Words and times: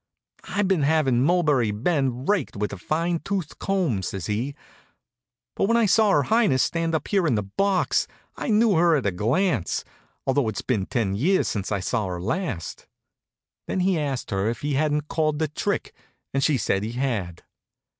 "I've 0.45 0.67
been 0.67 0.81
having 0.81 1.21
Mulberry 1.21 1.69
Bend 1.69 2.27
raked 2.27 2.55
with 2.55 2.73
a 2.73 2.77
fine 2.79 3.19
toothed 3.19 3.59
comb," 3.59 4.01
says 4.01 4.25
he, 4.25 4.55
"but 5.55 5.65
when 5.65 5.77
I 5.77 5.85
saw 5.85 6.09
her 6.09 6.23
highness 6.23 6.63
stand 6.63 6.95
up 6.95 7.07
here 7.09 7.27
in 7.27 7.35
the 7.35 7.43
box 7.43 8.07
I 8.35 8.47
knew 8.47 8.73
her 8.73 8.95
at 8.95 9.05
a 9.05 9.11
glance, 9.11 9.85
although 10.25 10.47
it's 10.49 10.63
been 10.63 10.87
ten 10.87 11.13
years 11.13 11.47
since 11.47 11.71
I 11.71 11.81
saw 11.81 12.07
her 12.07 12.19
last." 12.19 12.87
Then 13.67 13.81
he 13.81 13.99
asked 13.99 14.31
her 14.31 14.49
if 14.49 14.61
he 14.61 14.73
hadn't 14.73 15.07
called 15.07 15.37
the 15.37 15.47
trick, 15.49 15.93
and 16.33 16.43
she 16.43 16.57
said 16.57 16.81
he 16.81 16.93
had. 16.93 17.43